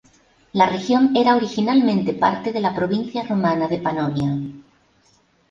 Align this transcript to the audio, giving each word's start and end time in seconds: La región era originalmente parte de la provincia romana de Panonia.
La 0.53 0.65
región 0.67 1.15
era 1.15 1.35
originalmente 1.35 2.13
parte 2.13 2.51
de 2.51 2.59
la 2.59 2.73
provincia 2.73 3.21
romana 3.21 3.67
de 3.67 3.77
Panonia. 3.77 4.35